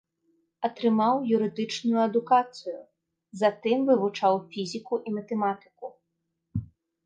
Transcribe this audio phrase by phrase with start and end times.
[0.69, 2.75] Атрымаў юрыдычную адукацыю,
[3.43, 5.85] затым вывучаў фізіку і матэматыку.